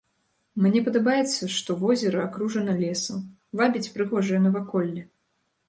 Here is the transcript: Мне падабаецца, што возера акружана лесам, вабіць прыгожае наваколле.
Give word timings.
Мне 0.65 0.79
падабаецца, 0.87 1.49
што 1.57 1.75
возера 1.83 2.23
акружана 2.29 2.73
лесам, 2.81 3.21
вабіць 3.63 3.93
прыгожае 3.99 4.43
наваколле. 4.51 5.01